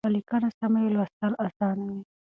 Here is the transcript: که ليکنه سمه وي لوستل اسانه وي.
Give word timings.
که 0.05 0.11
ليکنه 0.15 0.49
سمه 0.59 0.79
وي 0.83 0.89
لوستل 0.95 1.31
اسانه 1.45 1.83
وي. 1.89 1.99